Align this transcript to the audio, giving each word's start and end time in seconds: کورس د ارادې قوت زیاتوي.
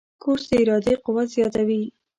کورس 0.23 0.43
د 0.49 0.51
ارادې 0.61 0.93
قوت 1.05 1.27
زیاتوي. 1.35 1.83